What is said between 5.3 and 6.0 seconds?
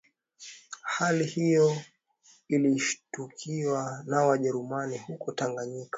Tanganyika